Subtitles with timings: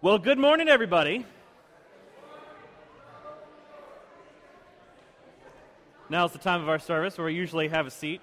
[0.00, 1.26] Well, good morning, everybody.
[6.08, 8.20] Now's the time of our service where we usually have a seat.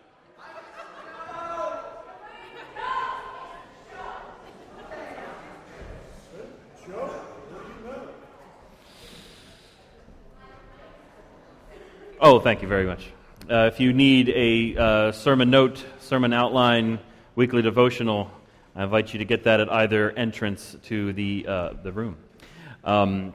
[12.21, 13.05] Oh, thank you very much.
[13.51, 16.99] Uh, if you need a uh, sermon note, sermon outline,
[17.35, 18.31] weekly devotional,
[18.77, 22.17] I invite you to get that at either entrance to the, uh, the room.
[22.83, 23.33] Um,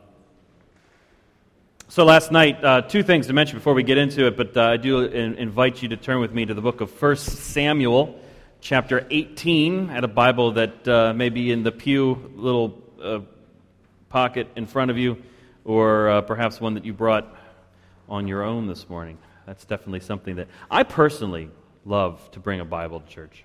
[1.89, 4.65] so, last night, uh, two things to mention before we get into it, but uh,
[4.65, 8.21] I do in- invite you to turn with me to the book of 1 Samuel,
[8.61, 12.83] chapter 18, at a Bible that uh, may be in the pew little
[14.11, 15.23] pocket in front of you,
[15.65, 17.35] or perhaps one that you brought
[18.11, 19.17] on your own this morning.
[19.47, 21.49] That's definitely something that I personally
[21.87, 23.45] love to bring a Bible to church.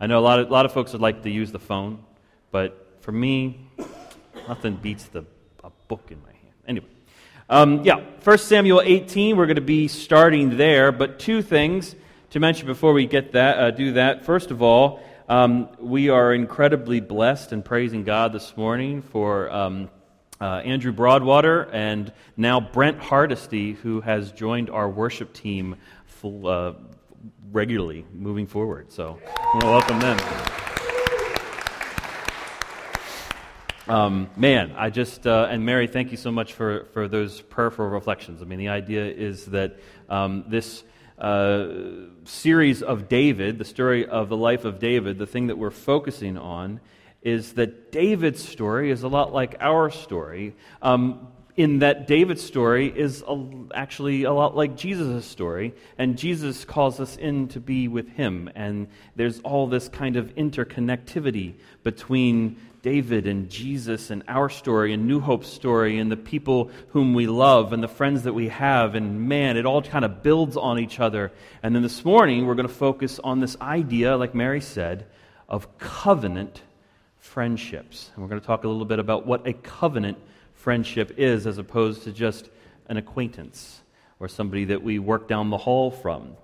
[0.00, 2.02] I know a lot of, a lot of folks would like to use the phone,
[2.50, 3.68] but for me,
[4.48, 5.24] nothing beats the,
[5.62, 6.54] a book in my hand.
[6.66, 6.86] Anyway,
[7.48, 11.94] um, yeah, 1 Samuel 18, we're going to be starting there, but two things
[12.30, 14.24] to mention before we get that, uh, do that.
[14.24, 19.88] First of all, um, we are incredibly blessed and praising God this morning for um,
[20.40, 26.72] uh, Andrew Broadwater and now Brent Hardesty, who has joined our worship team full, uh,
[27.54, 28.90] regularly moving forward.
[28.92, 30.18] So I want to welcome them.
[33.86, 37.86] Um, man, I just, uh, and Mary, thank you so much for, for those prayerful
[37.86, 38.42] reflections.
[38.42, 40.82] I mean, the idea is that um, this
[41.18, 41.68] uh,
[42.24, 46.36] series of David, the story of the life of David, the thing that we're focusing
[46.36, 46.80] on
[47.22, 52.88] is that David's story is a lot like our story, um, in that David's story
[52.88, 57.86] is a, actually a lot like Jesus' story, and Jesus calls us in to be
[57.86, 58.50] with him.
[58.54, 65.06] And there's all this kind of interconnectivity between David and Jesus and our story and
[65.06, 68.94] New Hope's story and the people whom we love and the friends that we have.
[68.94, 71.32] And man, it all kind of builds on each other.
[71.62, 75.06] And then this morning, we're going to focus on this idea, like Mary said,
[75.48, 76.62] of covenant
[77.18, 78.10] friendships.
[78.14, 80.18] And we're going to talk a little bit about what a covenant
[80.64, 82.48] friendship is as opposed to just
[82.88, 83.82] an acquaintance
[84.18, 86.34] or somebody that we work down the hall from.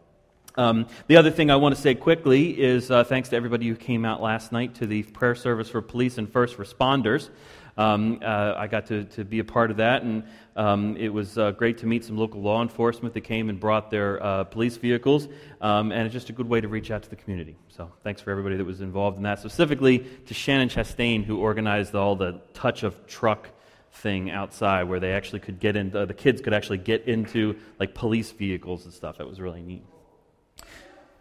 [0.56, 3.76] Um, the other thing I want to say quickly is uh, thanks to everybody who
[3.76, 7.30] came out last night to the prayer service for police and first responders.
[7.78, 11.38] Um, uh, I got to, to be a part of that, and um, it was
[11.38, 14.76] uh, great to meet some local law enforcement that came and brought their uh, police
[14.76, 15.28] vehicles,
[15.62, 17.56] um, and it's just a good way to reach out to the community.
[17.68, 21.94] So thanks for everybody that was involved in that, specifically to Shannon Chastain, who organized
[21.94, 23.48] all the touch a truck
[23.92, 27.94] thing outside where they actually could get into, the kids could actually get into like
[27.94, 29.18] police vehicles and stuff.
[29.18, 29.84] That was really neat.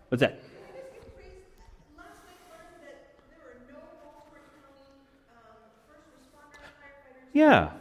[0.10, 0.42] What's that?
[7.34, 7.72] Yeah.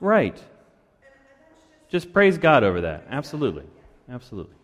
[0.00, 0.36] Right.
[1.88, 3.06] Just praise God over that.
[3.08, 3.64] Absolutely.
[4.10, 4.54] Absolutely.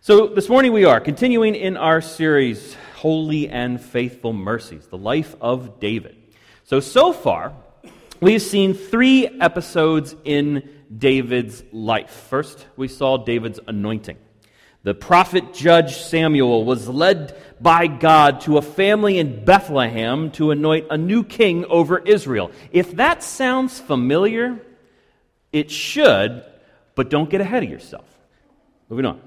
[0.00, 5.34] So this morning we are continuing in our series, Holy and Faithful Mercies, the life
[5.40, 6.17] of David.
[6.68, 7.54] So, so far,
[8.20, 12.10] we've seen three episodes in David's life.
[12.10, 14.18] First, we saw David's anointing.
[14.82, 20.88] The prophet judge Samuel was led by God to a family in Bethlehem to anoint
[20.90, 22.50] a new king over Israel.
[22.70, 24.60] If that sounds familiar,
[25.50, 26.44] it should,
[26.94, 28.04] but don't get ahead of yourself.
[28.90, 29.22] Moving on.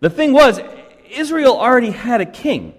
[0.00, 0.58] The thing was,
[1.10, 2.72] Israel already had a king.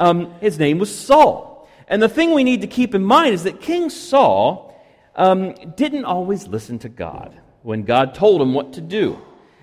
[0.00, 1.51] Um, his name was Saul.
[1.88, 4.74] And the thing we need to keep in mind is that King Saul
[5.14, 9.20] um, didn't always listen to God when God told him what to do.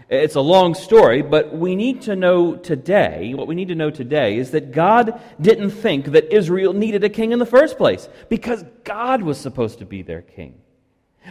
[0.09, 3.91] It's a long story, but we need to know today, what we need to know
[3.91, 8.09] today is that God didn't think that Israel needed a king in the first place
[8.27, 10.55] because God was supposed to be their king.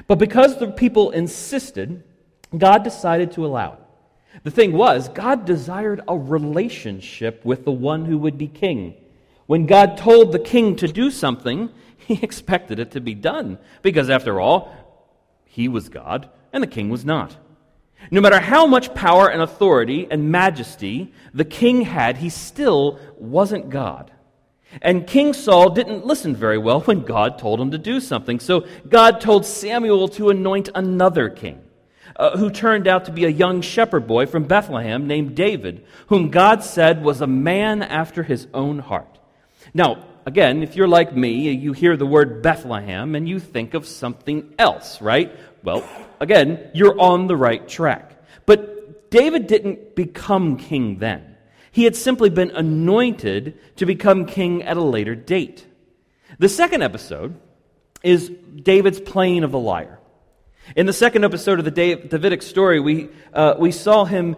[0.07, 2.05] But because the people insisted,
[2.57, 3.81] God decided to allow it.
[4.45, 8.95] The thing was, God desired a relationship with the one who would be king.
[9.49, 14.11] When God told the king to do something, he expected it to be done because,
[14.11, 14.75] after all,
[15.47, 17.35] he was God and the king was not.
[18.11, 23.71] No matter how much power and authority and majesty the king had, he still wasn't
[23.71, 24.13] God.
[24.83, 28.41] And King Saul didn't listen very well when God told him to do something.
[28.41, 31.63] So God told Samuel to anoint another king,
[32.17, 36.29] uh, who turned out to be a young shepherd boy from Bethlehem named David, whom
[36.29, 39.18] God said was a man after his own heart.
[39.75, 43.87] Now, again, if you're like me, you hear the word Bethlehem and you think of
[43.87, 45.37] something else, right?
[45.63, 45.89] Well,
[46.21, 48.13] again, you're on the right track.
[48.47, 51.37] But David didn't become king then.
[51.73, 55.67] He had simply been anointed to become king at a later date.
[56.39, 57.39] The second episode
[58.03, 59.99] is David's playing of the lyre.
[60.77, 64.37] In the second episode of the Davidic story, we, uh, we saw him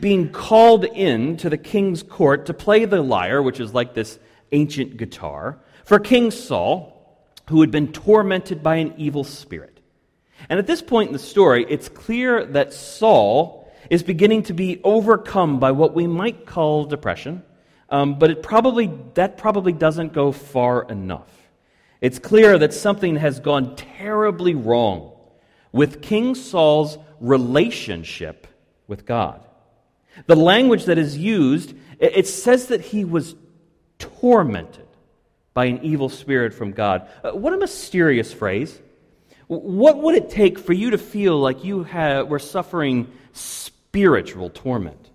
[0.00, 4.18] being called in to the king's court to play the lyre, which is like this
[4.52, 6.92] ancient guitar, for King Saul,
[7.48, 9.80] who had been tormented by an evil spirit.
[10.48, 14.80] And at this point in the story, it's clear that Saul is beginning to be
[14.84, 17.42] overcome by what we might call depression,
[17.88, 21.30] um, but it probably, that probably doesn't go far enough.
[22.00, 25.12] It's clear that something has gone terribly wrong
[25.72, 28.46] with King Saul's relationship
[28.86, 29.45] with God.
[30.26, 33.34] The language that is used, it says that he was
[33.98, 34.86] tormented
[35.54, 37.08] by an evil spirit from God.
[37.22, 38.78] Uh, what a mysterious phrase.
[39.46, 45.10] What would it take for you to feel like you had, were suffering spiritual torment?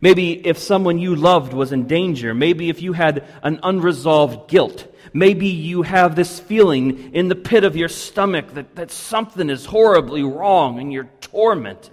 [0.00, 2.34] Maybe if someone you loved was in danger.
[2.34, 4.88] Maybe if you had an unresolved guilt.
[5.12, 9.66] Maybe you have this feeling in the pit of your stomach that, that something is
[9.66, 11.92] horribly wrong and you're tormented.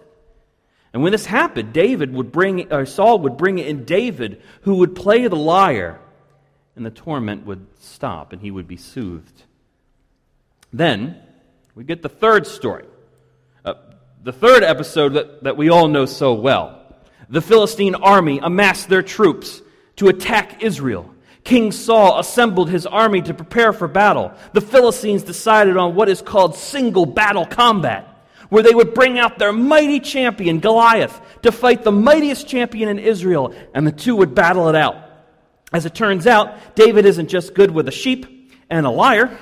[0.93, 4.95] And when this happened, David would bring, or Saul would bring in David, who would
[4.95, 5.99] play the lyre,
[6.75, 9.43] and the torment would stop and he would be soothed.
[10.71, 11.17] Then
[11.75, 12.85] we get the third story,
[13.65, 13.75] uh,
[14.23, 16.75] the third episode that, that we all know so well.
[17.29, 19.61] The Philistine army amassed their troops
[19.97, 21.13] to attack Israel.
[21.43, 24.33] King Saul assembled his army to prepare for battle.
[24.53, 28.08] The Philistines decided on what is called single battle combat
[28.49, 32.99] where they would bring out their mighty champion, Goliath, to fight the mightiest champion in
[32.99, 34.97] Israel, and the two would battle it out.
[35.71, 39.37] As it turns out, David isn't just good with a sheep and a lyre.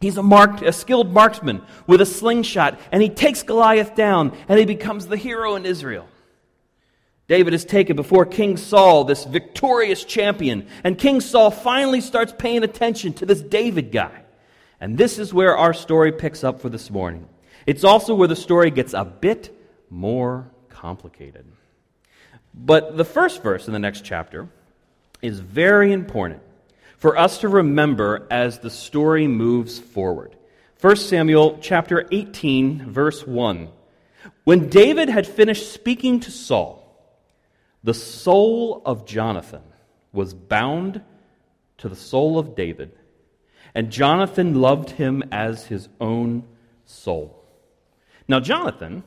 [0.00, 4.58] He's a, marked, a skilled marksman with a slingshot, and he takes Goliath down, and
[4.58, 6.08] he becomes the hero in Israel.
[7.28, 12.64] David is taken before King Saul, this victorious champion, and King Saul finally starts paying
[12.64, 14.22] attention to this David guy.
[14.80, 17.28] And this is where our story picks up for this morning.
[17.66, 19.56] It's also where the story gets a bit
[19.90, 21.46] more complicated.
[22.54, 24.48] But the first verse in the next chapter
[25.20, 26.42] is very important
[26.98, 30.36] for us to remember as the story moves forward.
[30.80, 33.68] 1 Samuel chapter 18 verse 1.
[34.44, 36.78] When David had finished speaking to Saul,
[37.84, 39.62] the soul of Jonathan
[40.12, 41.02] was bound
[41.78, 42.92] to the soul of David,
[43.74, 46.44] and Jonathan loved him as his own
[46.84, 47.41] soul.
[48.28, 49.02] Now, Jonathan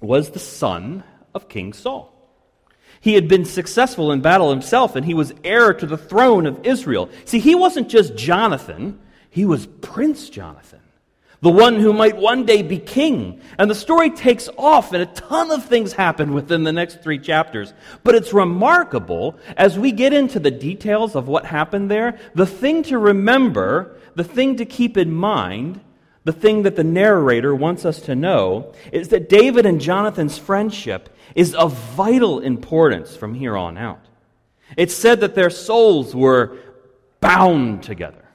[0.00, 1.04] was the son
[1.34, 2.14] of King Saul.
[3.00, 6.66] He had been successful in battle himself, and he was heir to the throne of
[6.66, 7.10] Israel.
[7.24, 8.98] See, he wasn't just Jonathan,
[9.30, 10.80] he was Prince Jonathan,
[11.40, 13.40] the one who might one day be king.
[13.58, 17.18] And the story takes off, and a ton of things happen within the next three
[17.18, 17.72] chapters.
[18.02, 22.18] But it's remarkable as we get into the details of what happened there.
[22.34, 25.80] The thing to remember, the thing to keep in mind,
[26.28, 31.08] the thing that the narrator wants us to know is that David and Jonathan's friendship
[31.34, 34.04] is of vital importance from here on out.
[34.76, 36.58] It's said that their souls were
[37.20, 38.26] bound together.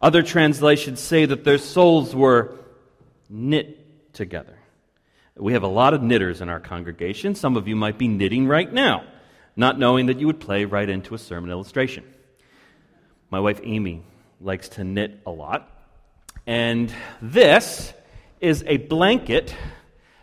[0.00, 2.56] Other translations say that their souls were
[3.28, 4.56] knit together.
[5.36, 7.34] We have a lot of knitters in our congregation.
[7.34, 9.04] Some of you might be knitting right now,
[9.54, 12.04] not knowing that you would play right into a sermon illustration.
[13.28, 14.02] My wife Amy
[14.40, 15.74] likes to knit a lot.
[16.48, 16.90] And
[17.20, 17.92] this
[18.40, 19.54] is a blanket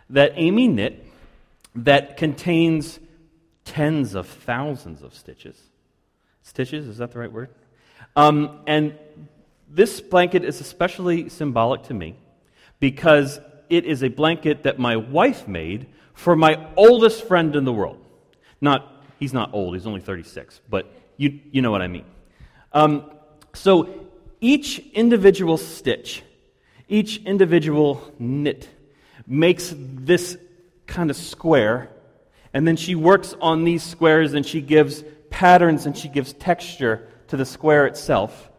[0.10, 1.06] that Amy knit
[1.76, 3.00] that contains
[3.64, 5.62] tens of thousands of stitches.
[6.42, 7.50] Stitches, is that the right word?
[8.16, 8.98] Um, and
[9.70, 12.16] this blanket is especially symbolic to me
[12.80, 13.40] because
[13.70, 18.04] it is a blanket that my wife made for my oldest friend in the world.
[18.62, 22.06] Not, he's not old, he's only 36, but you, you know what I mean.
[22.74, 23.12] Um,
[23.54, 24.05] so
[24.46, 26.22] each individual stitch,
[26.88, 28.70] each individual knit
[29.26, 30.38] makes this
[30.86, 31.90] kind of square,
[32.54, 37.08] and then she works on these squares and she gives patterns and she gives texture
[37.30, 38.52] to the square itself.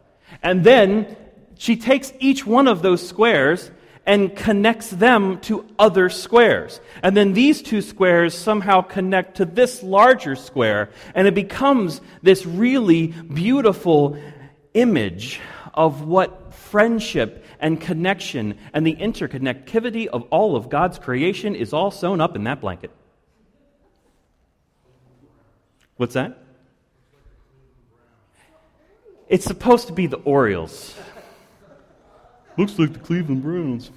[0.42, 1.16] And then
[1.56, 3.70] she takes each one of those squares
[4.04, 6.80] and connects them to other squares.
[7.04, 12.44] And then these two squares somehow connect to this larger square, and it becomes this
[12.44, 14.16] really beautiful
[14.74, 15.40] image
[15.76, 21.90] of what friendship and connection and the interconnectivity of all of God's creation is all
[21.90, 22.90] sewn up in that blanket.
[25.96, 26.38] What's that?
[29.28, 30.94] It's supposed to be the Orioles.
[32.56, 33.90] Looks like the Cleveland Browns.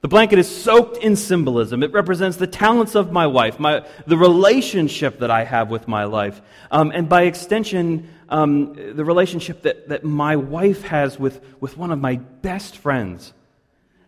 [0.00, 1.82] The blanket is soaked in symbolism.
[1.82, 6.04] It represents the talents of my wife, my, the relationship that I have with my
[6.04, 6.40] life,
[6.70, 11.90] um, and by extension, um, the relationship that, that my wife has with, with one
[11.90, 13.32] of my best friends.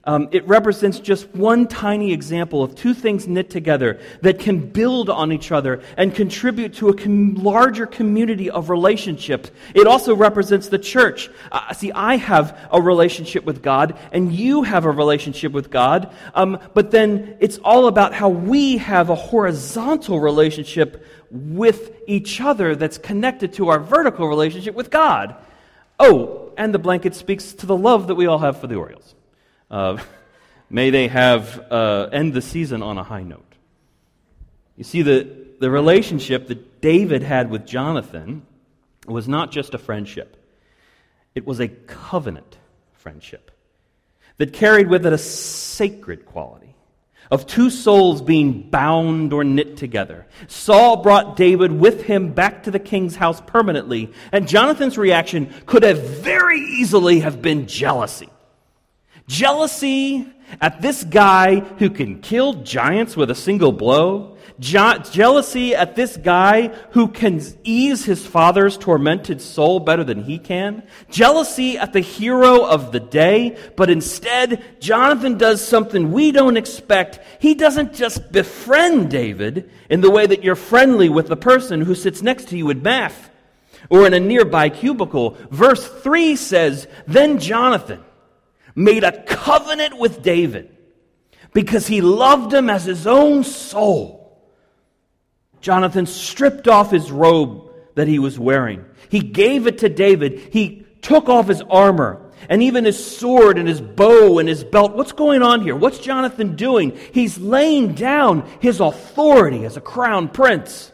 [0.05, 5.09] Um, it represents just one tiny example of two things knit together that can build
[5.09, 9.53] on each other and contribute to a com- larger community of relationships.
[9.77, 11.31] It also represents the church.
[11.53, 16.13] Uh, see, I have a relationship with God, and you have a relationship with God,
[16.35, 22.77] um, but then it's all about how we have a horizontal relationship with each other
[22.77, 25.35] that's connected to our vertical relationship with God.
[25.99, 29.15] Oh, and the blanket speaks to the love that we all have for the Orioles.
[29.71, 29.97] Uh,
[30.71, 33.55] may they have uh, end the season on a high note.
[34.77, 35.27] You see, the,
[35.59, 38.47] the relationship that David had with Jonathan
[39.07, 40.37] was not just a friendship,
[41.35, 42.59] it was a covenant
[42.93, 43.51] friendship
[44.37, 46.72] that carried with it a sacred quality
[47.31, 50.27] of two souls being bound or knit together.
[50.49, 55.83] Saul brought David with him back to the king's house permanently, and Jonathan's reaction could
[55.83, 58.29] have very easily have been jealousy.
[59.29, 60.27] Jealousy
[60.61, 64.32] at this guy who can kill giants with a single blow.
[64.63, 70.39] Je- jealousy at this guy who can ease his father's tormented soul better than he
[70.39, 70.85] can.
[71.11, 73.59] Jealousy at the hero of the day.
[73.77, 77.19] But instead, Jonathan does something we don't expect.
[77.41, 81.97] He doesn't just befriend David in the way that you're friendly with the person who
[81.97, 83.31] sits next to you at math
[83.91, 85.37] or in a nearby cubicle.
[85.51, 88.05] Verse 3 says, Then Jonathan,
[88.77, 90.71] made a covenant with David
[91.53, 94.22] because he loved him as his own soul.
[95.63, 98.85] Jonathan stripped off his robe that he was wearing.
[99.09, 100.39] He gave it to David.
[100.53, 104.95] He took off his armor and even his sword and his bow and his belt.
[104.95, 105.77] What's going on here?
[105.77, 106.99] What's Jonathan doing?
[107.13, 110.91] He's laying down his authority as a crown prince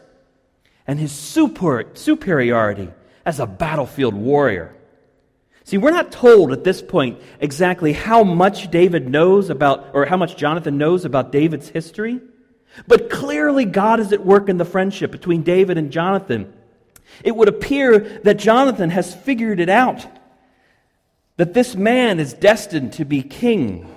[0.85, 2.89] and his super, superiority
[3.25, 4.75] as a battlefield warrior.
[5.63, 10.17] See, we're not told at this point exactly how much David knows about, or how
[10.17, 12.19] much Jonathan knows about David's history,
[12.87, 16.53] but clearly God is at work in the friendship between David and Jonathan.
[17.23, 20.05] It would appear that Jonathan has figured it out
[21.37, 23.87] that this man is destined to be king,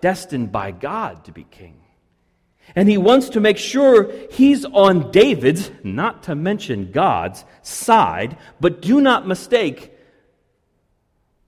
[0.00, 1.78] destined by God to be king.
[2.74, 8.80] And he wants to make sure he's on David's, not to mention God's, side, but
[8.80, 9.92] do not mistake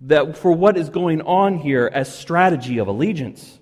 [0.03, 3.60] that for what is going on here as strategy of allegiance.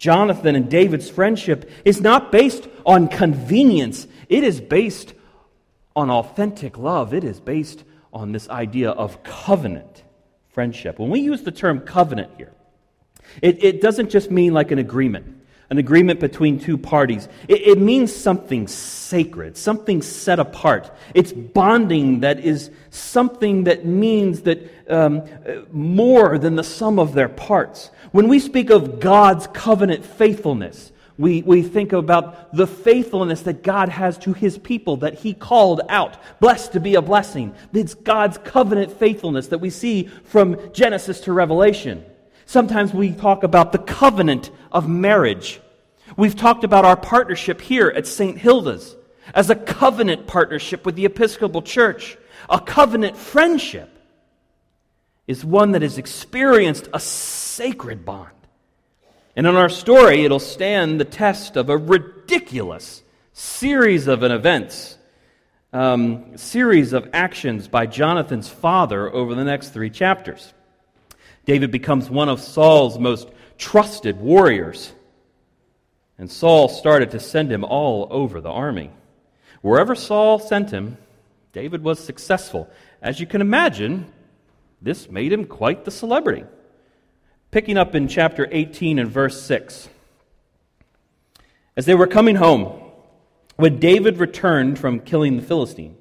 [0.00, 5.12] Jonathan and David's friendship is not based on convenience, it is based
[5.94, 7.12] on authentic love.
[7.12, 10.02] It is based on this idea of covenant
[10.48, 10.98] friendship.
[10.98, 12.52] When we use the term covenant here,
[13.42, 15.39] it, it doesn't just mean like an agreement
[15.70, 17.28] an agreement between two parties.
[17.46, 20.90] It, it, means something sacred, something set apart.
[21.14, 25.22] It's bonding that is something that means that um,
[25.70, 27.90] more than the sum of their parts.
[28.10, 33.90] When we speak of God's covenant faithfulness, we, we think about the faithfulness that God
[33.90, 37.54] has to his people that he called out, blessed to be a blessing.
[37.72, 42.04] It's God's covenant faithfulness that we see from Genesis to Revelation.
[42.46, 45.60] Sometimes we talk about the covenant of marriage.
[46.16, 48.38] We've talked about our partnership here at St.
[48.38, 48.96] Hilda's
[49.34, 52.18] as a covenant partnership with the Episcopal Church.
[52.48, 53.90] A covenant friendship
[55.26, 58.30] is one that has experienced a sacred bond.
[59.36, 64.98] And in our story, it'll stand the test of a ridiculous series of events,
[65.72, 70.52] um, series of actions by Jonathan's father over the next three chapters.
[71.46, 73.28] David becomes one of Saul's most
[73.60, 74.92] trusted warriors.
[76.18, 78.90] And Saul started to send him all over the army.
[79.62, 80.96] Wherever Saul sent him,
[81.52, 82.68] David was successful.
[83.00, 84.10] As you can imagine,
[84.82, 86.44] this made him quite the celebrity.
[87.50, 89.88] Picking up in chapter 18 and verse 6.
[91.76, 92.80] As they were coming home,
[93.56, 95.96] when David returned from killing the Philistine,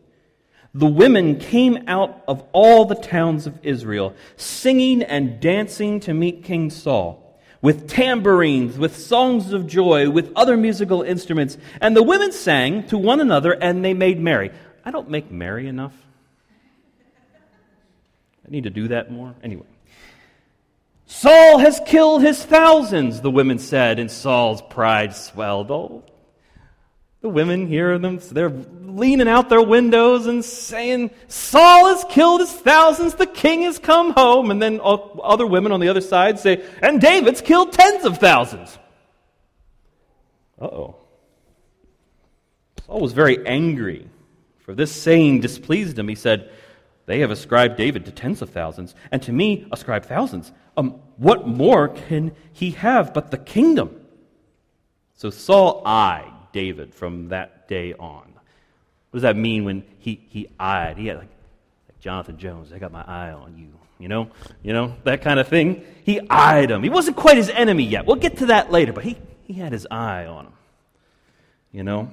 [0.73, 6.43] the women came out of all the towns of Israel, singing and dancing to meet
[6.43, 7.28] King Saul,
[7.61, 11.57] with tambourines, with songs of joy, with other musical instruments.
[11.81, 14.51] And the women sang to one another, and they made merry.
[14.85, 15.93] I don't make merry enough.
[18.47, 19.35] I need to do that more.
[19.43, 19.65] Anyway.
[21.05, 25.71] Saul has killed his thousands, the women said, and Saul's pride swelled.
[25.71, 26.03] Oh,
[27.21, 32.39] the women hear them, so they're leaning out their windows and saying, Saul has killed
[32.39, 34.51] his thousands, the king has come home.
[34.51, 38.77] And then other women on the other side say, and David's killed tens of thousands.
[40.59, 40.95] Uh oh.
[42.85, 44.09] Saul was very angry
[44.59, 46.07] For this saying displeased him.
[46.07, 46.51] He said,
[47.05, 50.51] They have ascribed David to tens of thousands, and to me ascribe thousands.
[50.77, 54.05] Um, what more can he have but the kingdom?
[55.15, 58.33] So Saul eyed David from that day on.
[59.11, 60.97] What does that mean when he, he eyed?
[60.97, 61.29] He had like,
[61.87, 63.67] like Jonathan Jones, I got my eye on you.
[63.97, 64.29] You know,
[64.63, 65.83] you know, that kind of thing.
[66.03, 66.83] He eyed him.
[66.83, 68.05] He wasn't quite his enemy yet.
[68.05, 70.53] We'll get to that later, but he, he had his eye on him.
[71.73, 72.11] You know?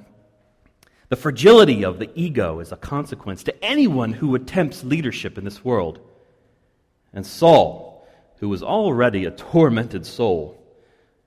[1.09, 5.63] The fragility of the ego is a consequence to anyone who attempts leadership in this
[5.63, 5.99] world.
[7.13, 8.05] And Saul,
[8.39, 10.61] who was already a tormented soul,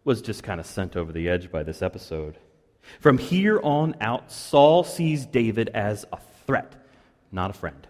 [0.05, 2.37] was just kind of sent over the edge by this episode.
[2.99, 6.75] From here on out, Saul sees David as a threat,
[7.31, 7.87] not a friend.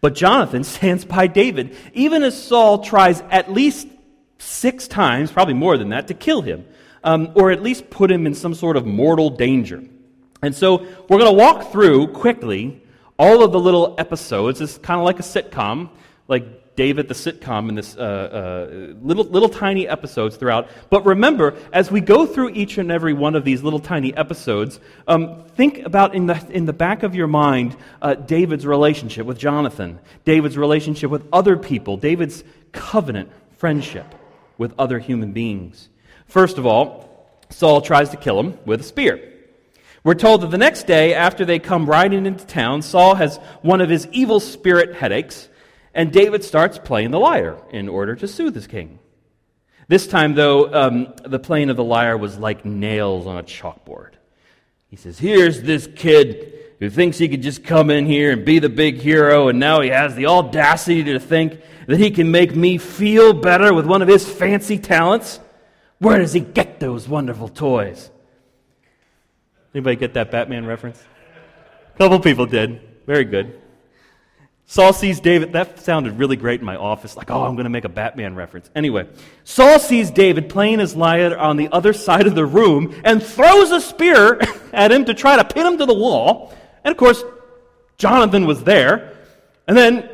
[0.00, 3.88] But Jonathan stands by David, even as Saul tries at least
[4.38, 6.64] six times, probably more than that, to kill him,
[7.02, 9.82] um, or at least put him in some sort of mortal danger.
[10.42, 10.78] And so
[11.08, 12.82] we're going to walk through quickly
[13.18, 14.60] all of the little episodes.
[14.60, 15.90] It's kind of like a sitcom,
[16.28, 20.68] like David the sitcom in this uh, uh, little, little tiny episodes throughout.
[20.90, 24.80] But remember, as we go through each and every one of these little tiny episodes,
[25.06, 29.38] um, think about in the, in the back of your mind uh, David's relationship with
[29.38, 34.06] Jonathan, David's relationship with other people, David's covenant friendship
[34.58, 35.88] with other human beings.
[36.26, 39.30] First of all, Saul tries to kill him with a spear.
[40.02, 43.80] We're told that the next day, after they come riding into town, Saul has one
[43.80, 45.48] of his evil spirit headaches
[45.94, 48.98] and David starts playing the lyre in order to soothe his king.
[49.86, 54.12] This time, though, um, the playing of the lyre was like nails on a chalkboard.
[54.88, 58.58] He says, Here's this kid who thinks he could just come in here and be
[58.58, 62.56] the big hero, and now he has the audacity to think that he can make
[62.56, 65.38] me feel better with one of his fancy talents.
[65.98, 68.10] Where does he get those wonderful toys?
[69.74, 71.02] Anybody get that Batman reference?
[71.94, 72.80] A couple people did.
[73.06, 73.60] Very good.
[74.66, 75.52] Saul sees David.
[75.52, 78.34] That sounded really great in my office, like, oh, I'm going to make a Batman
[78.34, 78.70] reference.
[78.74, 79.06] Anyway,
[79.44, 83.70] Saul sees David playing his lyre on the other side of the room and throws
[83.70, 84.40] a spear
[84.72, 86.54] at him to try to pin him to the wall.
[86.82, 87.22] And of course,
[87.98, 89.16] Jonathan was there.
[89.68, 90.08] And then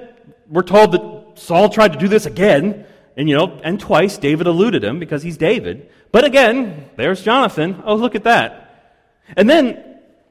[0.49, 2.87] we're told that Saul tried to do this again.
[3.17, 5.91] And, you know, and twice David eluded him because he's David.
[6.13, 7.83] But again, there's Jonathan.
[7.85, 8.97] Oh, look at that.
[9.37, 9.90] And then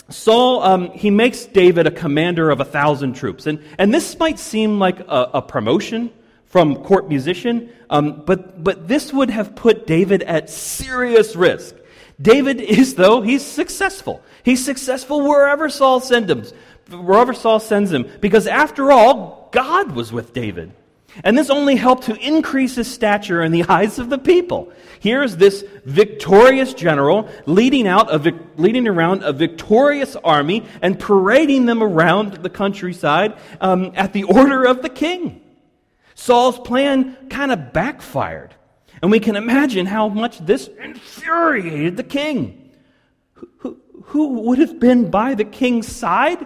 [0.09, 3.47] Saul, um, he makes David a commander of a thousand troops.
[3.47, 6.11] And, and this might seem like a, a promotion
[6.45, 11.75] from court musician, um, but, but this would have put David at serious risk.
[12.19, 14.21] David is, though, he's successful.
[14.43, 16.43] He's successful wherever Saul sends him,
[16.89, 20.71] wherever Saul sends him, because after all, God was with David.
[21.23, 24.71] And this only helped to increase his stature in the eyes of the people.
[24.99, 31.81] Here's this victorious general leading, out a, leading around a victorious army and parading them
[31.81, 35.41] around the countryside um, at the order of the king.
[36.15, 38.53] Saul's plan kind of backfired.
[39.01, 42.71] And we can imagine how much this infuriated the king.
[43.33, 46.45] Who, who, who would have been by the king's side?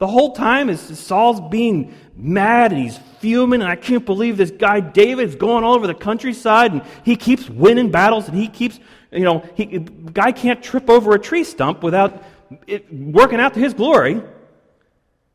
[0.00, 4.50] The whole time is Saul's being mad and he's fuming, and I can't believe this
[4.50, 8.48] guy David is going all over the countryside and he keeps winning battles and he
[8.48, 8.80] keeps,
[9.12, 12.24] you know, he, guy can't trip over a tree stump without
[12.66, 14.22] it working out to his glory.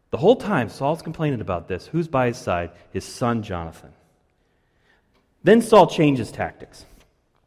[0.09, 1.85] The whole time Saul's complaining about this.
[1.85, 2.71] Who's by his side?
[2.91, 3.93] His son Jonathan.
[5.43, 6.85] Then Saul changes tactics.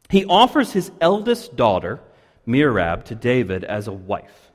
[0.09, 1.99] He offers his eldest daughter,
[2.47, 4.53] Merab, to David as a wife.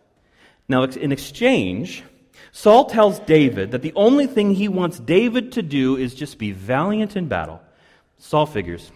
[0.69, 2.04] Now, in exchange,
[2.56, 6.52] Saul tells David that the only thing he wants David to do is just be
[6.52, 7.60] valiant in battle.
[8.20, 8.92] Saul figures,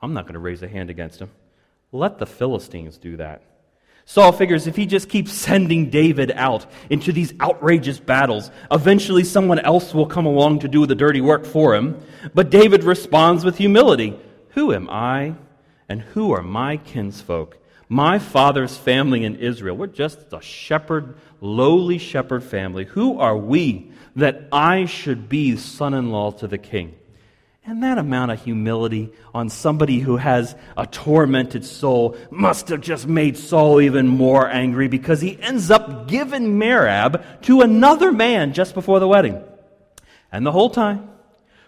[0.00, 1.30] I'm not going to raise a hand against him.
[1.92, 3.42] Let the Philistines do that.
[4.06, 9.58] Saul figures if he just keeps sending David out into these outrageous battles, eventually someone
[9.58, 12.02] else will come along to do the dirty work for him.
[12.32, 14.18] But David responds with humility
[14.54, 15.34] Who am I,
[15.90, 17.58] and who are my kinsfolk?
[17.92, 19.76] My father's family in Israel.
[19.76, 25.92] We're just a shepherd lowly shepherd family, who are we that I should be son
[25.92, 26.94] in law to the king?
[27.66, 33.06] And that amount of humility on somebody who has a tormented soul must have just
[33.06, 38.72] made Saul even more angry because he ends up giving Merab to another man just
[38.72, 39.44] before the wedding.
[40.32, 41.10] And the whole time,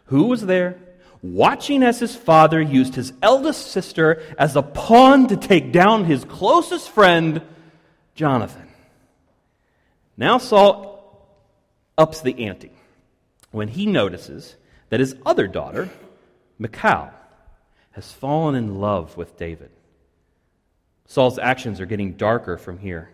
[0.07, 0.79] who was there
[1.25, 6.23] watching as his father used his eldest sister as a pawn to take down his
[6.27, 7.41] closest friend,
[8.15, 8.69] Jonathan?
[10.19, 11.27] Now Saul
[11.97, 12.73] ups the ante
[13.53, 14.55] when he notices
[14.91, 15.89] that his other daughter,
[16.59, 17.11] Michal,
[17.93, 19.71] has fallen in love with David.
[21.07, 23.11] Saul's actions are getting darker from here.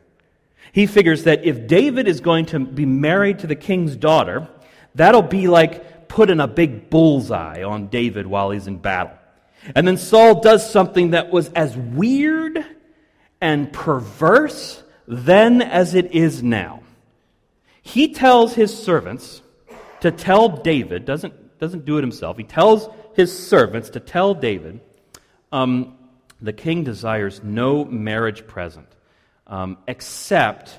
[0.72, 4.48] He figures that if David is going to be married to the king's daughter,
[4.96, 9.16] that'll be like putting a big bullseye on David while he's in battle.
[9.74, 12.64] And then Saul does something that was as weird
[13.40, 16.82] and perverse then as it is now.
[17.80, 19.40] He tells his servants
[20.00, 24.80] to tell David, doesn't, doesn't do it himself, he tells his servants to tell David,
[25.52, 25.96] um,
[26.40, 28.88] the king desires no marriage present
[29.46, 30.78] um, except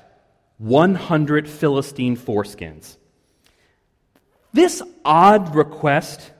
[0.58, 2.96] 100 Philistine foreskins.
[4.52, 6.30] This odd request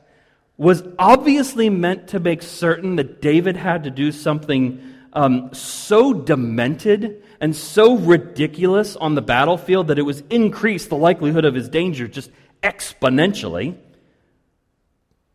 [0.57, 4.81] was obviously meant to make certain that David had to do something
[5.13, 11.45] um, so demented and so ridiculous on the battlefield that it was increased the likelihood
[11.45, 12.31] of his danger just
[12.63, 13.77] exponentially.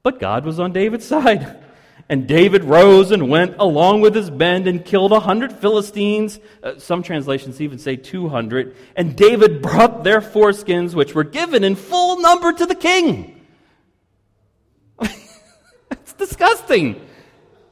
[0.03, 1.63] But God was on David's side.
[2.09, 6.39] And David rose and went along with his band and killed a hundred Philistines.
[6.63, 8.77] Uh, some translations even say 200.
[8.95, 13.45] And David brought their foreskins, which were given in full number to the king.
[15.89, 17.01] It's disgusting.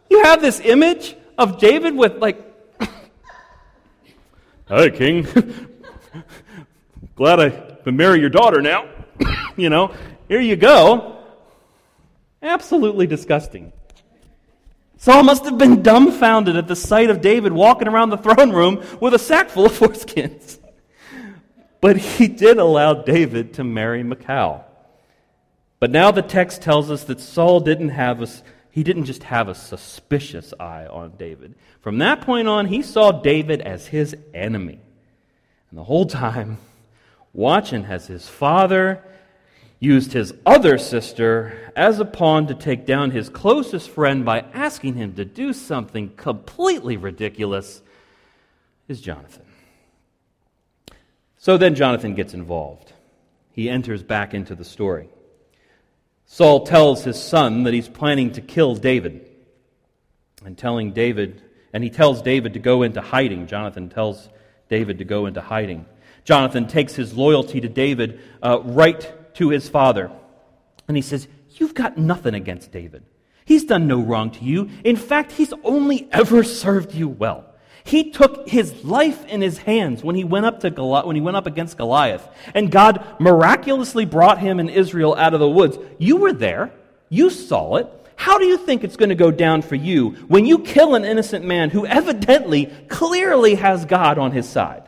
[0.10, 2.40] You have this image of David with, like,
[4.68, 5.28] Hi, king.
[7.16, 7.50] Glad I
[7.84, 8.90] can marry your daughter now.
[9.58, 9.94] you know,
[10.28, 11.18] here you go.
[12.42, 13.74] Absolutely disgusting.
[15.06, 18.84] Saul must have been dumbfounded at the sight of David walking around the throne room
[19.00, 20.58] with a sack full of foreskins.
[21.80, 24.66] But he did allow David to marry Michal.
[25.80, 28.28] But now the text tells us that Saul didn't have a,
[28.72, 31.54] he didn't just have a suspicious eye on David.
[31.82, 34.80] From that point on, he saw David as his enemy.
[35.70, 36.58] And the whole time,
[37.32, 39.04] watching as his father
[39.80, 44.96] used his other sister as a pawn to take down his closest friend by asking
[44.96, 47.82] him to do something completely ridiculous,
[48.88, 49.46] is Jonathan.
[51.38, 52.94] So then Jonathan gets involved.
[53.52, 55.10] He enters back into the story.
[56.26, 59.28] Saul tells his son that he's planning to kill David.
[60.44, 61.42] And telling David,
[61.74, 63.48] and he tells David to go into hiding.
[63.48, 64.30] Jonathan tells
[64.70, 65.86] David to go into hiding.
[66.24, 70.12] Jonathan takes his loyalty to David uh, right to his father.
[70.88, 73.04] And he says, You've got nothing against David.
[73.46, 74.70] He's done no wrong to you.
[74.84, 77.46] In fact, he's only ever served you well.
[77.86, 81.22] He took his life in his hands when he went up to Goli- when he
[81.22, 85.78] went up against Goliath, and God miraculously brought him and Israel out of the woods.
[86.00, 86.74] You were there.
[87.10, 87.88] You saw it.
[88.16, 91.06] How do you think it's going to go down for you when you kill an
[91.06, 94.85] innocent man who evidently, clearly has God on his side?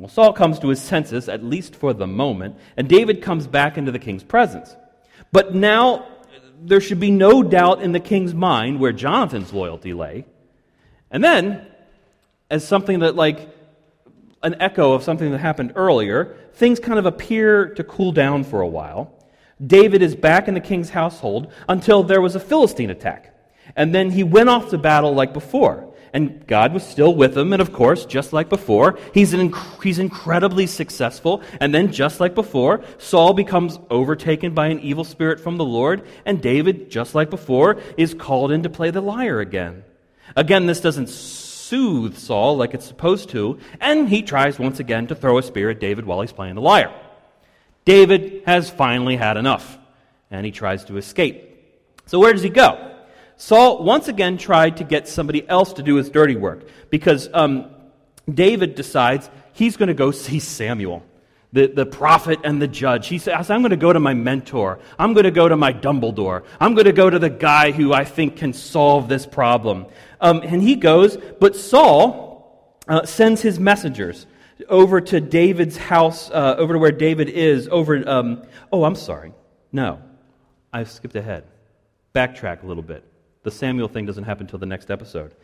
[0.00, 3.76] Well, Saul comes to his senses, at least for the moment, and David comes back
[3.76, 4.74] into the king's presence.
[5.30, 6.06] But now
[6.62, 10.24] there should be no doubt in the king's mind where Jonathan's loyalty lay.
[11.10, 11.66] And then,
[12.50, 13.54] as something that, like,
[14.42, 18.62] an echo of something that happened earlier, things kind of appear to cool down for
[18.62, 19.12] a while.
[19.64, 23.36] David is back in the king's household until there was a Philistine attack.
[23.76, 27.52] And then he went off to battle like before and God was still with him.
[27.52, 31.42] And of course, just like before, he's, inc- he's incredibly successful.
[31.60, 36.06] And then, just like before, Saul becomes overtaken by an evil spirit from the Lord.
[36.24, 39.84] And David, just like before, is called in to play the lyre again.
[40.36, 43.58] Again, this doesn't soothe Saul like it's supposed to.
[43.80, 46.60] And he tries once again to throw a spear at David while he's playing the
[46.60, 46.92] lyre.
[47.84, 49.78] David has finally had enough.
[50.30, 51.46] And he tries to escape.
[52.06, 52.89] So, where does he go?
[53.40, 57.70] Saul once again tried to get somebody else to do his dirty work because um,
[58.30, 61.02] David decides he's going to go see Samuel,
[61.50, 63.08] the, the prophet and the judge.
[63.08, 64.78] He says, I'm going to go to my mentor.
[64.98, 66.44] I'm going to go to my Dumbledore.
[66.60, 69.86] I'm going to go to the guy who I think can solve this problem.
[70.20, 74.26] Um, and he goes, but Saul uh, sends his messengers
[74.68, 79.32] over to David's house, uh, over to where David is, over, um, oh, I'm sorry.
[79.72, 80.02] No,
[80.74, 81.44] I skipped ahead.
[82.14, 83.09] Backtrack a little bit.
[83.42, 85.34] The Samuel thing doesn't happen until the next episode.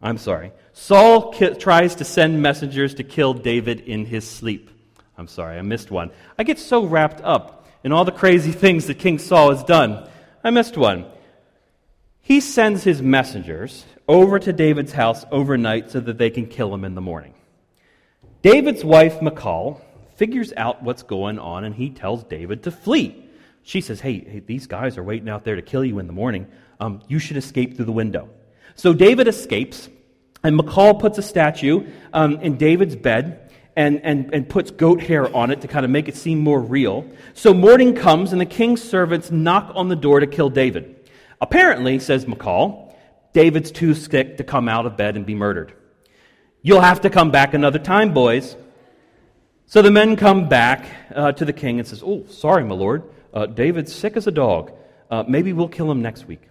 [0.00, 0.52] I'm sorry.
[0.72, 4.70] Saul ki- tries to send messengers to kill David in his sleep.
[5.16, 6.12] I'm sorry, I missed one.
[6.38, 10.08] I get so wrapped up in all the crazy things that King Saul has done.
[10.44, 11.06] I missed one.
[12.20, 16.84] He sends his messengers over to David's house overnight so that they can kill him
[16.84, 17.34] in the morning.
[18.42, 19.80] David's wife, Michal,
[20.16, 23.27] figures out what's going on and he tells David to flee.
[23.68, 26.12] She says, hey, hey, these guys are waiting out there to kill you in the
[26.14, 26.46] morning
[26.80, 28.30] um, you should escape through the window.
[28.76, 29.90] So David escapes,
[30.42, 35.36] and Michal puts a statue um, in David's bed and, and, and puts goat hair
[35.36, 37.06] on it to kind of make it seem more real.
[37.34, 41.06] So morning comes, and the king's servants knock on the door to kill David.
[41.38, 42.96] Apparently, says Michal,
[43.34, 45.74] David's too sick to come out of bed and be murdered.
[46.62, 48.56] You'll have to come back another time, boys.
[49.66, 53.02] So the men come back uh, to the king and says, Oh, sorry, my lord.
[53.38, 54.72] Uh, David's sick as a dog.
[55.08, 56.42] Uh, maybe we'll kill him next week.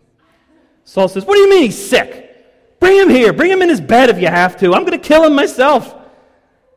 [0.85, 2.79] Saul says, What do you mean he's sick?
[2.79, 3.33] Bring him here.
[3.33, 4.73] Bring him in his bed if you have to.
[4.73, 5.93] I'm going to kill him myself.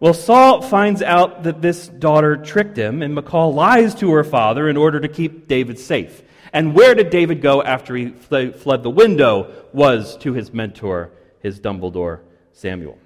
[0.00, 4.68] Well, Saul finds out that this daughter tricked him, and Michal lies to her father
[4.68, 6.24] in order to keep David safe.
[6.52, 9.52] And where did David go after he fled the window?
[9.72, 12.18] Was to his mentor, his Dumbledore,
[12.52, 12.98] Samuel.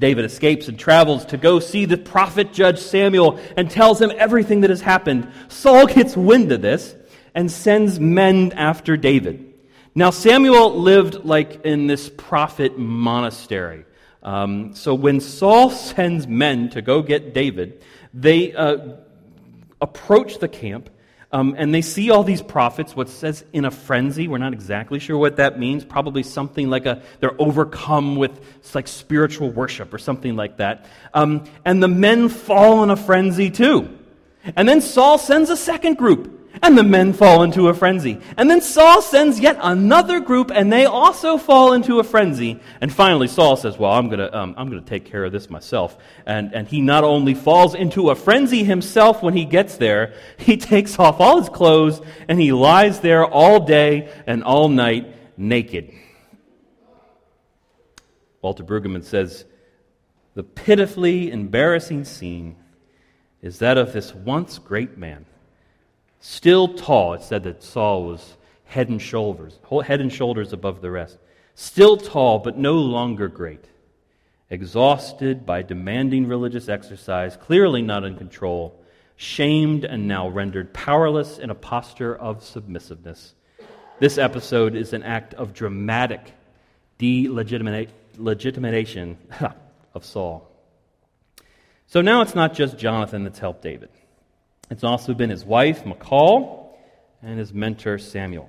[0.00, 4.62] David escapes and travels to go see the prophet judge Samuel and tells him everything
[4.62, 5.30] that has happened.
[5.48, 6.96] Saul gets wind of this
[7.34, 9.52] and sends men after David.
[9.94, 13.84] Now, Samuel lived like in this prophet monastery.
[14.22, 17.84] Um, so when Saul sends men to go get David,
[18.14, 18.96] they uh,
[19.82, 20.88] approach the camp
[21.32, 24.26] um, and they see all these prophets, what says in a frenzy.
[24.26, 25.84] We're not exactly sure what that means.
[25.84, 28.40] Probably something like a, they're overcome with
[28.74, 30.86] like spiritual worship or something like that.
[31.14, 33.96] Um, and the men fall in a frenzy too.
[34.56, 36.39] And then Saul sends a second group.
[36.62, 38.20] And the men fall into a frenzy.
[38.36, 42.60] And then Saul sends yet another group, and they also fall into a frenzy.
[42.82, 45.48] And finally, Saul says, Well, I'm going to um, I'm to take care of this
[45.48, 45.96] myself.
[46.26, 50.58] And, and he not only falls into a frenzy himself when he gets there, he
[50.58, 55.94] takes off all his clothes and he lies there all day and all night naked.
[58.42, 59.46] Walter Brueggemann says,
[60.34, 62.56] The pitifully embarrassing scene
[63.40, 65.24] is that of this once great man
[66.20, 67.14] Still tall.
[67.14, 71.18] It said that Saul was head and shoulders, head and shoulders above the rest.
[71.54, 73.64] Still tall, but no longer great.
[74.48, 78.80] Exhausted by demanding religious exercise, clearly not in control,
[79.16, 83.34] shamed and now rendered powerless in a posture of submissiveness.
[83.98, 86.32] This episode is an act of dramatic
[86.98, 89.16] delegitimation
[89.94, 90.46] of Saul.
[91.86, 93.90] So now it's not just Jonathan that's helped David.
[94.70, 96.78] It's also been his wife, Michal,
[97.22, 98.48] and his mentor, Samuel.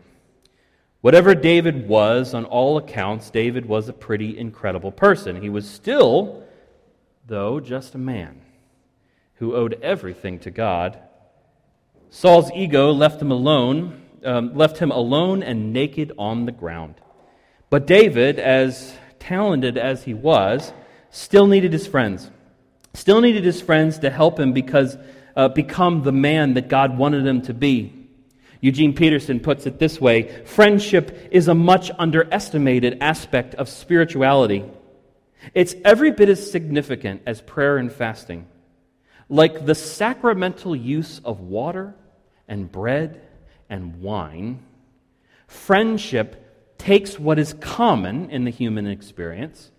[1.01, 5.41] Whatever David was, on all accounts, David was a pretty incredible person.
[5.41, 6.43] He was still,
[7.25, 8.41] though, just a man
[9.35, 10.99] who owed everything to God.
[12.11, 16.95] Saul's ego left him alone, um, left him alone and naked on the ground.
[17.71, 20.71] But David, as talented as he was,
[21.09, 22.29] still needed his friends.
[22.93, 24.97] Still needed his friends to help him because
[25.35, 27.93] uh, become the man that God wanted him to be.
[28.59, 34.63] Eugene Peterson puts it this way friendship is a much underestimated aspect of spirituality.
[35.55, 38.47] It's every bit as significant as prayer and fasting.
[39.27, 41.95] Like the sacramental use of water
[42.47, 43.21] and bread
[43.69, 44.63] and wine,
[45.47, 46.37] friendship
[46.77, 49.71] takes what is common in the human experience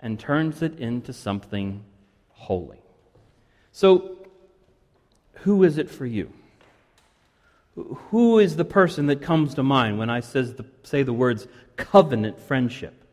[0.00, 1.84] and turns it into something
[2.30, 2.80] holy.
[3.72, 4.16] So,
[5.46, 6.32] who is it for you?
[8.10, 11.46] Who is the person that comes to mind when I says the, say the words
[11.76, 13.04] covenant friendship?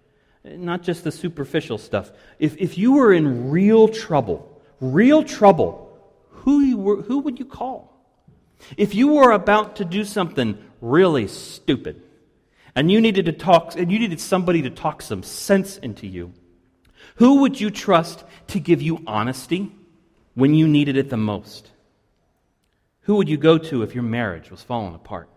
[0.44, 2.12] Not just the superficial stuff.
[2.40, 5.96] If, if you were in real trouble, real trouble,
[6.30, 7.96] who, were, who would you call?
[8.78, 12.02] If you were about to do something really stupid,
[12.76, 16.34] and you needed to talk, and you needed somebody to talk some sense into you,
[17.18, 19.72] who would you trust to give you honesty
[20.34, 21.70] when you needed it the most?
[23.04, 25.30] Who would you go to if your marriage was falling apart?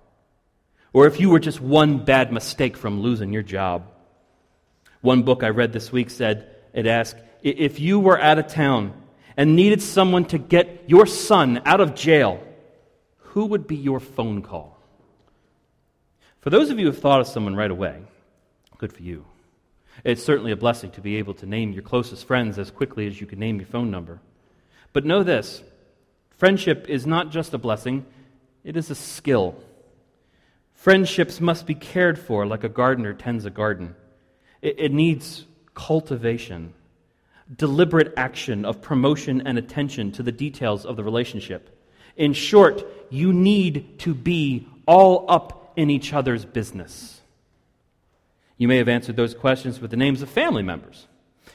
[0.93, 3.91] Or if you were just one bad mistake from losing your job?
[5.01, 8.95] One book I read this week said, it asked, if you were out of town
[9.37, 12.43] and needed someone to get your son out of jail,
[13.19, 14.79] who would be your phone call?
[16.41, 18.03] For those of you who have thought of someone right away,
[18.79, 19.27] good for you.
[20.05, 23.21] It's certainly a blessing to be able to name your closest friends as quickly as
[23.21, 24.21] you can name your phone number.
[24.93, 25.63] But know this
[26.37, 28.05] Friendship is not just a blessing,
[28.62, 29.57] it is a skill.
[30.75, 33.94] Friendships must be cared for like a gardener tends a garden.
[34.61, 36.75] It, it, needs cultivation,
[37.55, 41.83] deliberate action of promotion and attention to the details of the relationship.
[42.16, 47.20] In short, you need to be all up in each other's business.
[48.59, 51.07] You may have answered those questions with the names of family members.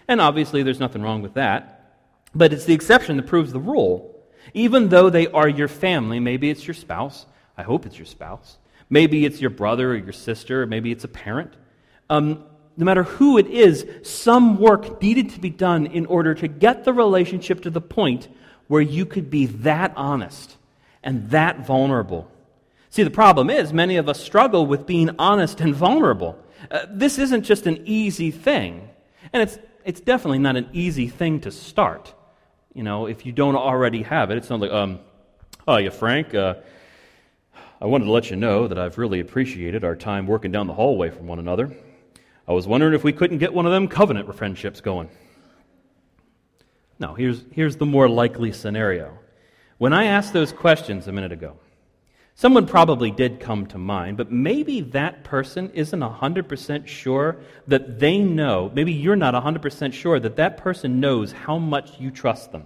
[0.08, 1.96] And obviously, there's nothing wrong with that.
[2.34, 4.21] But it's the exception that proves the rule.
[4.54, 7.26] Even though they are your family, maybe it's your spouse.
[7.58, 8.58] I hope it's your spouse.
[8.90, 11.54] Maybe it's your brother or your sister, or maybe it's a parent.
[12.10, 12.44] Um,
[12.78, 16.84] no matter who it is, some work needed to be done in order to get
[16.84, 18.28] the relationship to the point
[18.68, 20.58] where you could be that honest
[21.04, 22.30] and that vulnerable.
[22.90, 26.38] See, the problem is many of us struggle with being honest and vulnerable.
[26.70, 28.90] Uh, this isn't just an easy thing.
[29.34, 32.14] And it's it's definitely not an easy thing to start.
[32.74, 35.00] You know, if you don't already have it, it's not like, um,
[35.68, 36.56] oh, yeah, Frank, uh,
[37.82, 40.74] I wanted to let you know that I've really appreciated our time working down the
[40.74, 41.76] hallway from one another.
[42.48, 45.10] I was wondering if we couldn't get one of them covenant friendships going.
[47.00, 49.18] No, here's, here's the more likely scenario.
[49.78, 51.58] When I asked those questions a minute ago,
[52.42, 58.18] someone probably did come to mind, but maybe that person isn't 100% sure that they
[58.18, 62.66] know, maybe you're not 100% sure that that person knows how much you trust them.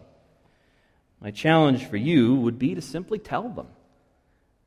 [1.19, 3.67] My challenge for you would be to simply tell them.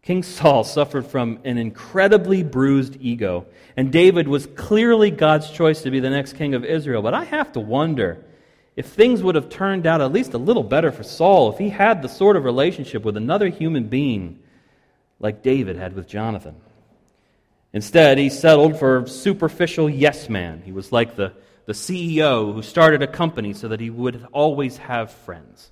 [0.02, 3.46] King Saul suffered from an incredibly bruised ego,
[3.78, 7.00] and David was clearly God's choice to be the next king of Israel.
[7.00, 8.26] But I have to wonder
[8.76, 11.70] if things would have turned out at least a little better for Saul if he
[11.70, 14.40] had the sort of relationship with another human being
[15.20, 16.56] like David had with Jonathan.
[17.72, 20.62] Instead, he settled for superficial yes man.
[20.64, 21.32] He was like the,
[21.66, 25.70] the CEO who started a company so that he would always have friends.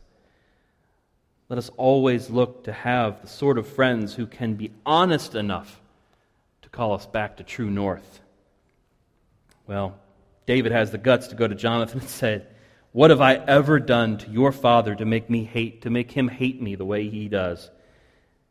[1.48, 5.80] Let us always look to have the sort of friends who can be honest enough
[6.62, 8.20] to call us back to true north.
[9.66, 9.96] Well,
[10.46, 12.42] David has the guts to go to Jonathan and say,
[12.92, 16.28] What have I ever done to your father to make me hate, to make him
[16.28, 17.70] hate me the way he does?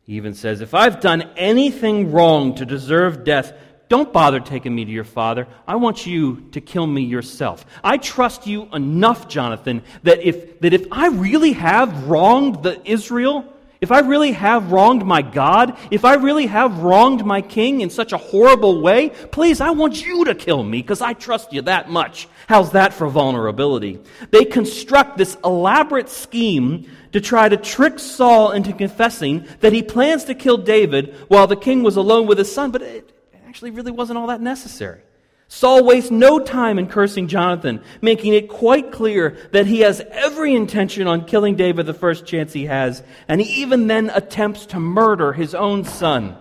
[0.06, 3.52] He even says, If I've done anything wrong to deserve death,
[3.88, 5.46] don't bother taking me to your father.
[5.66, 7.66] I want you to kill me yourself.
[7.84, 13.52] I trust you enough, Jonathan, that if, that if I really have wronged the Israel,
[13.80, 17.90] if I really have wronged my God, if I really have wronged my king in
[17.90, 21.62] such a horrible way, please, I want you to kill me because I trust you
[21.62, 22.26] that much.
[22.48, 24.00] How's that for vulnerability?
[24.30, 30.24] They construct this elaborate scheme to try to trick Saul into confessing that he plans
[30.24, 33.10] to kill David while the king was alone with his son, but it,
[33.48, 35.00] actually really wasn't all that necessary.
[35.48, 40.54] Saul wastes no time in cursing Jonathan, making it quite clear that he has every
[40.54, 44.78] intention on killing David the first chance he has, and he even then attempts to
[44.78, 46.36] murder his own son.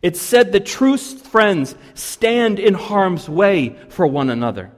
[0.00, 4.70] It's said that true friends stand in harm's way for one another.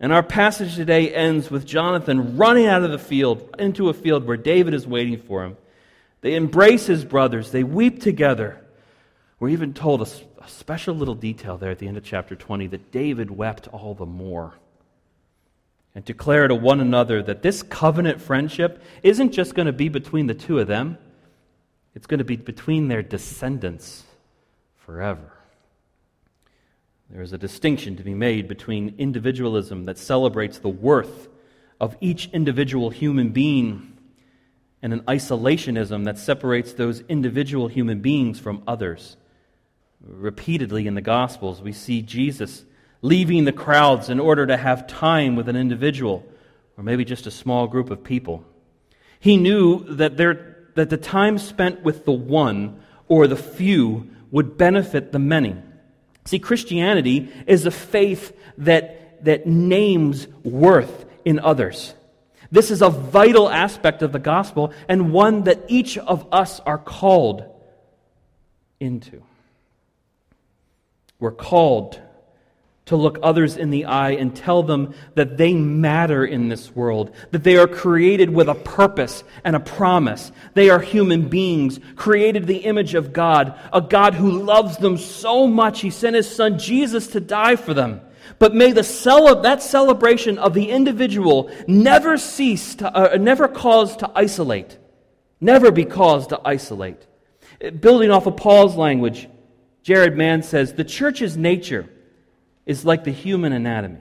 [0.00, 4.26] And our passage today ends with Jonathan running out of the field into a field
[4.26, 5.56] where David is waiting for him.
[6.22, 8.64] They embrace his brothers, they weep together.
[9.38, 10.06] We're even told a
[10.40, 13.94] a special little detail there at the end of chapter 20 that David wept all
[13.94, 14.54] the more
[15.94, 20.26] and declare to one another that this covenant friendship isn't just going to be between
[20.26, 20.96] the two of them,
[21.94, 24.04] it's going to be between their descendants
[24.76, 25.32] forever.
[27.10, 31.28] There is a distinction to be made between individualism that celebrates the worth
[31.80, 33.96] of each individual human being
[34.82, 39.16] and an isolationism that separates those individual human beings from others
[40.02, 42.64] Repeatedly in the Gospels, we see Jesus
[43.02, 46.24] leaving the crowds in order to have time with an individual
[46.76, 48.44] or maybe just a small group of people.
[49.18, 54.56] He knew that, there, that the time spent with the one or the few would
[54.56, 55.56] benefit the many.
[56.30, 61.92] See, Christianity is a faith that, that names worth in others.
[62.52, 66.78] This is a vital aspect of the gospel and one that each of us are
[66.78, 67.42] called
[68.78, 69.24] into.
[71.18, 72.00] We're called
[72.90, 77.14] to look others in the eye and tell them that they matter in this world,
[77.30, 80.32] that they are created with a purpose and a promise.
[80.54, 85.46] They are human beings, created the image of God, a God who loves them so
[85.46, 88.00] much, He sent His Son Jesus to die for them.
[88.40, 93.96] But may the cele- that celebration of the individual never cease to, uh, never cause
[93.98, 94.78] to isolate,
[95.40, 97.06] never be caused to isolate.
[97.78, 99.28] Building off of Paul's language,
[99.84, 101.88] Jared Mann says the church's nature
[102.66, 104.00] is like the human anatomy.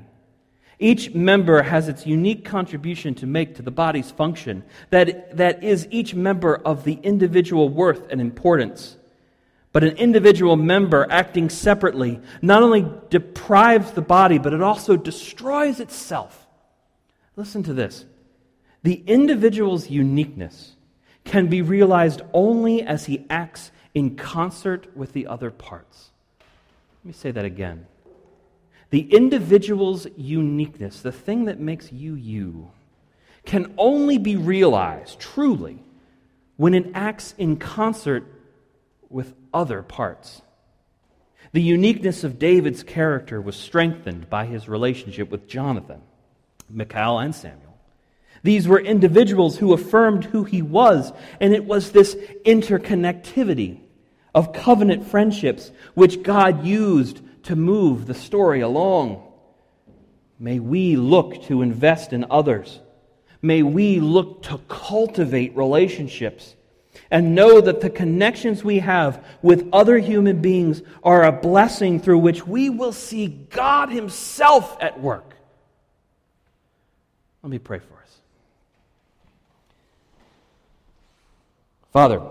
[0.80, 5.88] Each member has its unique contribution to make to the body's function, that, that is
[5.91, 8.95] each member of the individual worth and importance.
[9.72, 15.79] But an individual member acting separately not only deprives the body, but it also destroys
[15.79, 16.48] itself.
[17.36, 18.06] Listen to this
[18.81, 20.75] the individual's uniqueness
[21.25, 26.12] can be realized only as he acts in concert with the other parts.
[27.04, 27.86] Let me say that again.
[28.90, 32.71] The individual's uniqueness, the thing that makes you you,
[33.46, 35.83] can only be realized truly
[36.58, 38.25] when it acts in concert
[39.10, 40.42] with other parts.
[41.52, 46.02] The uniqueness of David's character was strengthened by his relationship with Jonathan,
[46.69, 47.77] Michal, and Samuel.
[48.44, 52.15] These were individuals who affirmed who he was, and it was this
[52.46, 53.79] interconnectivity
[54.33, 59.25] of covenant friendships which God used to move the story along.
[60.40, 62.79] May we look to invest in others.
[63.42, 66.56] May we look to cultivate relationships
[67.12, 72.19] and know that the connections we have with other human beings are a blessing through
[72.19, 75.33] which we will see God Himself at work.
[77.42, 78.17] Let me pray for us.
[81.92, 82.21] Father,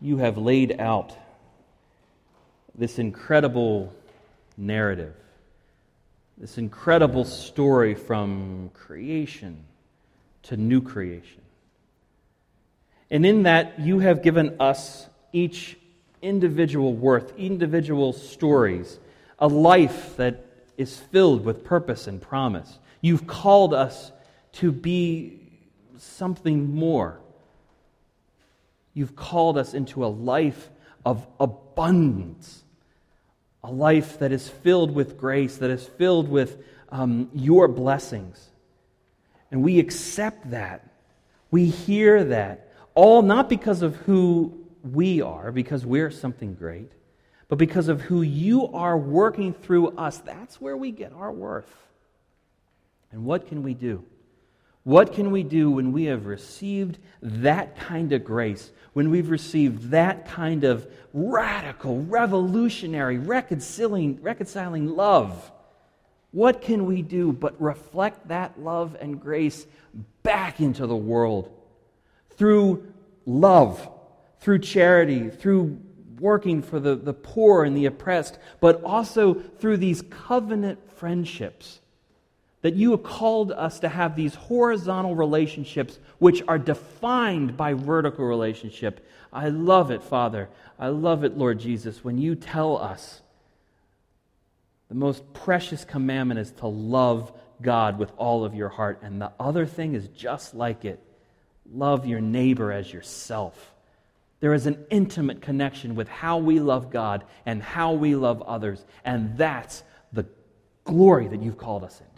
[0.00, 1.16] you have laid out
[2.76, 3.92] this incredible
[4.56, 5.14] narrative,
[6.38, 9.64] this incredible story from creation
[10.42, 11.40] to new creation.
[13.10, 15.76] And in that, you have given us each
[16.22, 18.98] individual worth, individual stories,
[19.38, 20.44] a life that
[20.76, 22.78] is filled with purpose and promise.
[23.00, 24.12] You've called us
[24.54, 25.40] to be
[25.98, 27.20] something more.
[28.92, 30.70] You've called us into a life
[31.04, 32.64] of abundance,
[33.66, 38.48] a life that is filled with grace, that is filled with um, your blessings.
[39.50, 40.88] And we accept that.
[41.50, 42.72] We hear that.
[42.94, 46.92] All not because of who we are, because we're something great,
[47.48, 50.18] but because of who you are working through us.
[50.18, 51.74] That's where we get our worth.
[53.10, 54.04] And what can we do?
[54.86, 59.90] What can we do when we have received that kind of grace, when we've received
[59.90, 65.50] that kind of radical, revolutionary, reconciling, reconciling love?
[66.30, 69.66] What can we do but reflect that love and grace
[70.22, 71.50] back into the world?
[72.36, 72.92] through
[73.24, 73.88] love,
[74.40, 75.80] through charity, through
[76.20, 81.80] working for the, the poor and the oppressed, but also through these covenant friendships.
[82.62, 88.24] That you have called us to have these horizontal relationships which are defined by vertical
[88.24, 89.06] relationship.
[89.32, 90.48] I love it, Father.
[90.78, 93.20] I love it, Lord Jesus, when you tell us
[94.88, 99.00] the most precious commandment is to love God with all of your heart.
[99.02, 101.00] And the other thing is just like it
[101.72, 103.74] love your neighbor as yourself.
[104.40, 108.84] There is an intimate connection with how we love God and how we love others,
[109.04, 109.82] and that's
[110.12, 110.26] the
[110.84, 112.15] glory that you've called us into.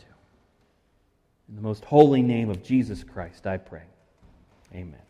[1.49, 3.85] In the most holy name of Jesus Christ, I pray.
[4.75, 5.08] Amen.